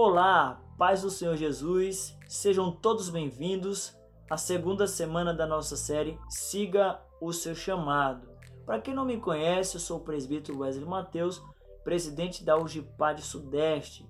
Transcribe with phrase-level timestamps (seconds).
[0.00, 3.98] Olá, paz do Senhor Jesus, sejam todos bem-vindos
[4.30, 8.28] à segunda semana da nossa série Siga o Seu Chamado.
[8.64, 11.42] Para quem não me conhece, eu sou o presbítero Wesley Mateus,
[11.82, 14.08] presidente da UGPAD Sudeste,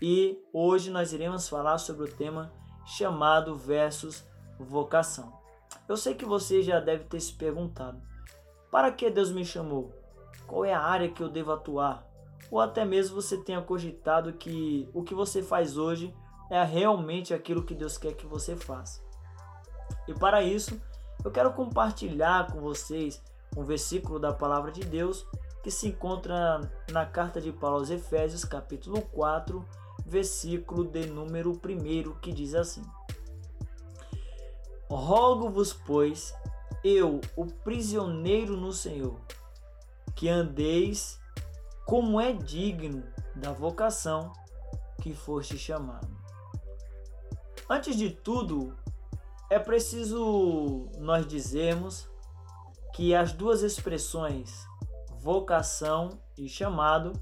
[0.00, 2.52] e hoje nós iremos falar sobre o tema
[2.86, 4.24] chamado versus
[4.56, 5.32] vocação.
[5.88, 8.00] Eu sei que você já deve ter se perguntado:
[8.70, 9.92] para que Deus me chamou?
[10.46, 12.13] Qual é a área que eu devo atuar?
[12.50, 16.14] Ou até mesmo você tenha cogitado que o que você faz hoje
[16.50, 19.02] é realmente aquilo que Deus quer que você faça.
[20.06, 20.80] E para isso,
[21.24, 23.22] eu quero compartilhar com vocês
[23.56, 25.26] um versículo da palavra de Deus
[25.62, 29.64] que se encontra na carta de Paulo aos Efésios, capítulo 4,
[30.04, 32.82] versículo de número 1, que diz assim:
[34.90, 36.34] Rogo-vos, pois,
[36.84, 39.18] eu, o prisioneiro no Senhor,
[40.14, 41.18] que andeis
[41.84, 43.04] como é digno
[43.34, 44.32] da vocação
[45.00, 46.08] que foste chamado.
[47.68, 48.76] Antes de tudo,
[49.50, 52.08] é preciso nós dizermos
[52.94, 54.66] que as duas expressões
[55.24, 57.12] vocação e chamado,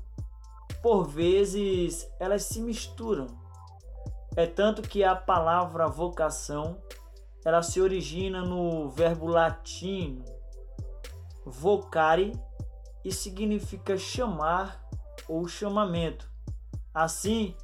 [0.82, 3.28] por vezes elas se misturam.
[4.34, 6.82] É tanto que a palavra vocação
[7.44, 10.24] ela se origina no verbo latino
[11.44, 12.32] vocare
[13.04, 14.82] e significa chamar
[15.28, 16.30] ou chamamento.
[16.94, 17.54] Assim,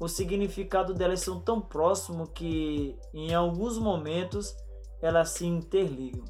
[0.00, 4.56] o significado delas são tão próximo que em alguns momentos
[5.00, 6.24] elas se interligam.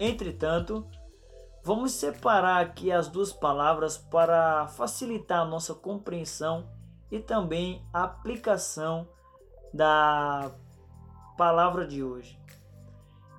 [0.00, 0.86] Entretanto,
[1.62, 6.68] vamos separar aqui as duas palavras para facilitar a nossa compreensão
[7.10, 9.08] e também a aplicação
[9.72, 10.50] da
[11.36, 12.38] palavra de hoje.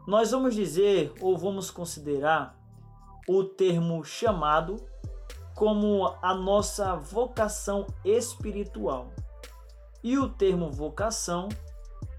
[0.07, 2.56] Nós vamos dizer ou vamos considerar
[3.27, 4.77] o termo chamado
[5.53, 9.11] como a nossa vocação espiritual
[10.03, 11.49] e o termo vocação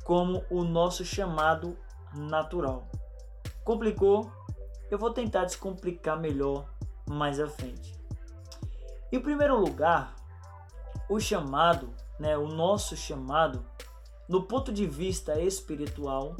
[0.04, 1.76] como o nosso chamado
[2.14, 2.88] natural.
[3.64, 4.30] Complicou?
[4.90, 6.68] Eu vou tentar descomplicar melhor
[7.08, 7.94] mais à frente.
[9.12, 10.14] Em primeiro lugar,
[11.08, 13.64] o chamado, né, o nosso chamado,
[14.28, 16.36] no ponto de vista espiritual,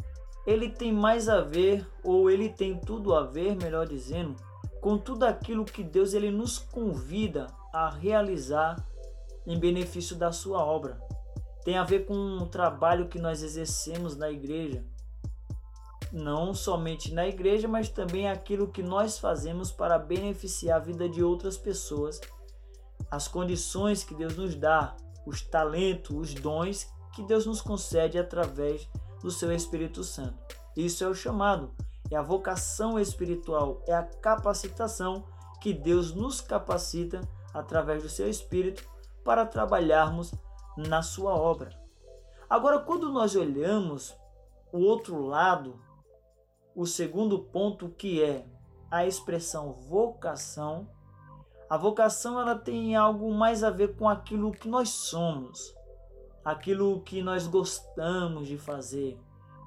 [0.47, 4.35] ele tem mais a ver, ou ele tem tudo a ver, melhor dizendo,
[4.81, 8.77] com tudo aquilo que Deus ele nos convida a realizar
[9.47, 11.01] em benefício da sua obra.
[11.65, 14.85] Tem a ver com o trabalho que nós exercemos na igreja.
[16.13, 21.23] Não somente na igreja, mas também aquilo que nós fazemos para beneficiar a vida de
[21.23, 22.21] outras pessoas.
[23.11, 24.97] As condições que Deus nos dá,
[25.27, 28.89] os talentos, os dons que Deus nos concede através
[29.21, 30.39] do seu Espírito Santo.
[30.77, 31.75] Isso é o chamado,
[32.11, 35.25] é a vocação espiritual, é a capacitação
[35.61, 37.21] que Deus nos capacita
[37.53, 38.89] através do seu Espírito
[39.25, 40.33] para trabalharmos
[40.77, 41.71] na sua obra.
[42.49, 44.17] Agora, quando nós olhamos
[44.73, 45.81] o outro lado,
[46.75, 48.47] o segundo ponto que é
[48.91, 50.89] a expressão vocação,
[51.69, 55.77] a vocação ela tem algo mais a ver com aquilo que nós somos
[56.49, 59.19] aquilo que nós gostamos de fazer,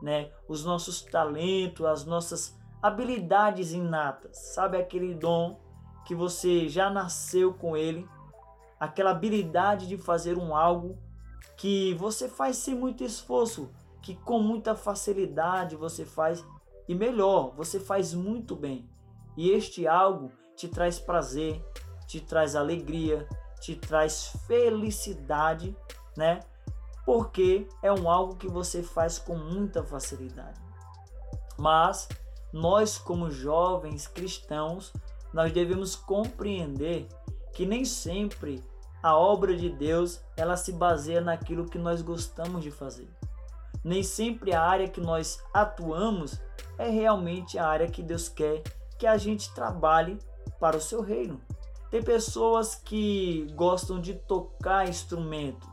[0.01, 0.31] né?
[0.47, 5.59] Os nossos talentos, as nossas habilidades inatas, sabe aquele dom
[6.05, 8.07] que você já nasceu com ele,
[8.79, 10.97] aquela habilidade de fazer um algo
[11.55, 13.69] que você faz sem muito esforço,
[14.01, 16.43] que com muita facilidade você faz
[16.87, 18.89] e melhor, você faz muito bem.
[19.37, 21.63] E este algo te traz prazer,
[22.07, 23.27] te traz alegria,
[23.61, 25.77] te traz felicidade,
[26.17, 26.39] né?
[27.05, 30.59] Porque é um algo que você faz com muita facilidade.
[31.57, 32.07] Mas
[32.51, 34.93] nós como jovens cristãos,
[35.33, 37.07] nós devemos compreender
[37.53, 38.63] que nem sempre
[39.01, 43.09] a obra de Deus, ela se baseia naquilo que nós gostamos de fazer.
[43.83, 46.39] Nem sempre a área que nós atuamos
[46.77, 48.61] é realmente a área que Deus quer
[48.99, 50.19] que a gente trabalhe
[50.59, 51.41] para o seu reino.
[51.89, 55.67] Tem pessoas que gostam de tocar instrumentos,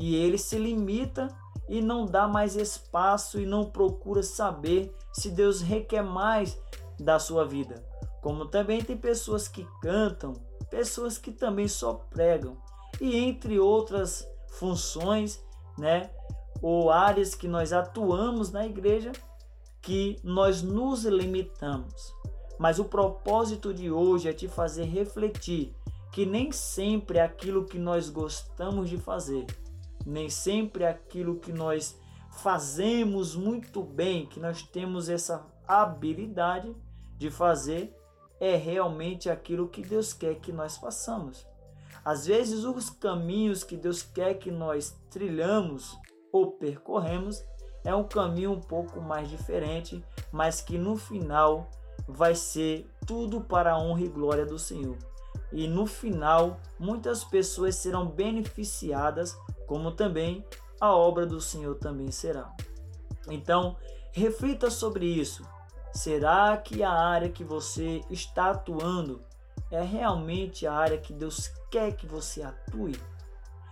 [0.00, 1.28] e ele se limita
[1.68, 6.58] e não dá mais espaço e não procura saber se Deus requer mais
[6.98, 7.84] da sua vida.
[8.22, 10.32] Como também tem pessoas que cantam,
[10.70, 12.56] pessoas que também só pregam
[12.98, 15.44] e entre outras funções,
[15.78, 16.10] né,
[16.62, 19.12] ou áreas que nós atuamos na igreja
[19.82, 22.14] que nós nos limitamos.
[22.58, 25.74] Mas o propósito de hoje é te fazer refletir
[26.10, 29.46] que nem sempre é aquilo que nós gostamos de fazer
[30.06, 31.98] nem sempre aquilo que nós
[32.30, 36.74] fazemos muito bem, que nós temos essa habilidade
[37.16, 37.94] de fazer,
[38.38, 41.46] é realmente aquilo que Deus quer que nós façamos.
[42.04, 45.98] Às vezes, os caminhos que Deus quer que nós trilhamos
[46.32, 47.44] ou percorremos
[47.84, 50.02] é um caminho um pouco mais diferente,
[50.32, 51.68] mas que no final
[52.08, 54.96] vai ser tudo para a honra e glória do Senhor.
[55.52, 59.36] E no final, muitas pessoas serão beneficiadas,
[59.70, 60.44] como também
[60.80, 62.52] a obra do Senhor também será.
[63.28, 63.76] Então,
[64.10, 65.46] reflita sobre isso.
[65.92, 69.22] Será que a área que você está atuando
[69.70, 73.00] é realmente a área que Deus quer que você atue?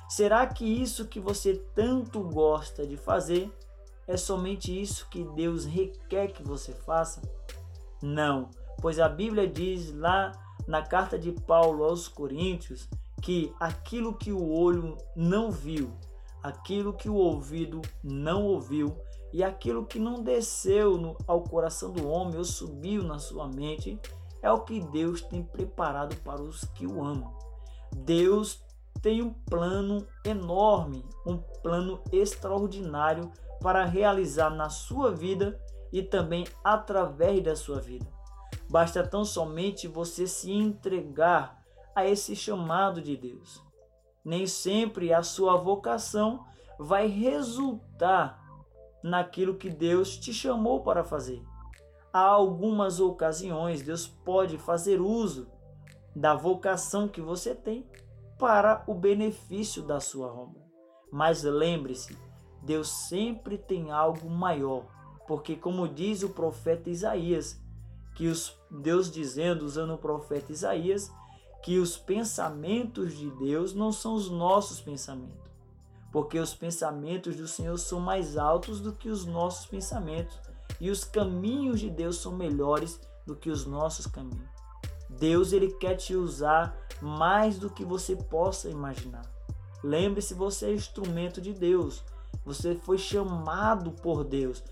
[0.09, 3.53] Será que isso que você tanto gosta de fazer
[4.06, 7.21] é somente isso que Deus requer que você faça?
[8.00, 8.50] Não,
[8.81, 10.31] pois a Bíblia diz lá
[10.65, 12.89] na carta de Paulo aos Coríntios
[13.20, 15.93] que aquilo que o olho não viu,
[16.43, 18.97] aquilo que o ouvido não ouviu
[19.32, 23.99] e aquilo que não desceu no, ao coração do homem ou subiu na sua mente
[24.41, 27.37] é o que Deus tem preparado para os que o amam.
[27.94, 28.62] Deus
[29.03, 33.31] tem um plano enorme, um plano extraordinário
[33.61, 35.61] para realizar na sua vida
[35.93, 38.06] e também através da sua vida.
[38.71, 41.57] Basta tão somente você se entregar
[41.99, 43.62] a esse chamado de Deus.
[44.25, 46.47] Nem sempre a sua vocação
[46.79, 48.41] vai resultar
[49.03, 51.43] naquilo que Deus te chamou para fazer.
[52.12, 55.50] Há algumas ocasiões Deus pode fazer uso
[56.15, 57.87] da vocação que você tem
[58.39, 60.62] para o benefício da sua obra.
[61.11, 62.17] Mas lembre-se,
[62.62, 64.85] Deus sempre tem algo maior,
[65.27, 67.61] porque como diz o profeta Isaías,
[68.15, 71.11] que os Deus dizendo usando o profeta Isaías,
[71.69, 75.50] que os pensamentos de Deus não são os nossos pensamentos,
[76.11, 80.41] porque os pensamentos do Senhor são mais altos do que os nossos pensamentos,
[80.81, 84.49] e os caminhos de Deus são melhores do que os nossos caminhos.
[85.11, 89.31] Deus ele quer te usar mais do que você possa imaginar.
[89.85, 92.03] Lembre-se, você é instrumento de Deus.
[92.47, 94.64] Você foi chamado por Deus.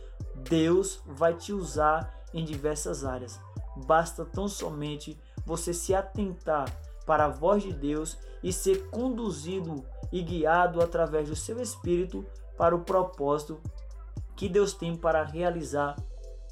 [0.49, 3.38] Deus vai te usar em diversas áreas.
[3.84, 5.14] Basta tão somente
[5.44, 11.36] você se atentar para a voz de Deus e ser conduzido e guiado através do
[11.36, 12.26] seu espírito
[12.58, 13.60] para o propósito
[14.34, 15.96] que Deus tem para realizar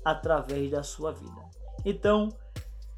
[0.04, 1.42] através da sua vida.
[1.84, 2.30] Então,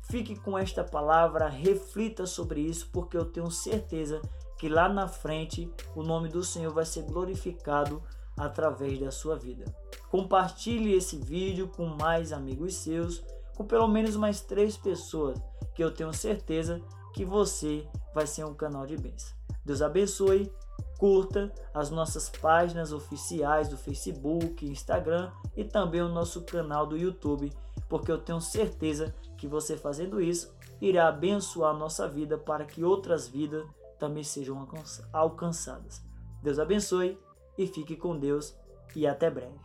[0.09, 4.23] Fique com esta palavra, reflita sobre isso, porque eu tenho certeza
[4.57, 8.01] que lá na frente o nome do Senhor vai ser glorificado
[8.37, 9.65] através da sua vida.
[10.09, 13.25] Compartilhe esse vídeo com mais amigos seus,
[13.57, 15.41] com pelo menos mais três pessoas,
[15.75, 16.81] que eu tenho certeza
[17.17, 19.35] que você vai ser um canal de bênção.
[19.65, 20.53] Deus abençoe,
[20.99, 27.51] curta as nossas páginas oficiais do Facebook, Instagram e também o nosso canal do YouTube
[27.89, 32.85] porque eu tenho certeza que você fazendo isso irá abençoar a nossa vida para que
[32.85, 33.67] outras vidas
[33.99, 34.69] também sejam
[35.11, 36.03] alcançadas.
[36.43, 37.19] Deus abençoe
[37.57, 38.55] e fique com Deus
[38.95, 39.59] e até breve.